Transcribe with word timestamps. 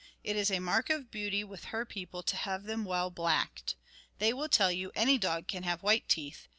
It 0.23 0.35
is 0.35 0.49
a 0.49 0.57
mark 0.57 0.89
of 0.89 1.11
beauty 1.11 1.43
with 1.43 1.65
her 1.65 1.85
people 1.85 2.23
to 2.23 2.35
have 2.35 2.63
them 2.63 2.85
well 2.85 3.11
blacked. 3.11 3.75
They 4.17 4.33
will 4.33 4.49
tell 4.49 4.71
you, 4.71 4.91
"Any 4.95 5.19
dog 5.19 5.47
can 5.47 5.61
have 5.61 5.83
white 5.83 6.09
teeth." 6.09 6.47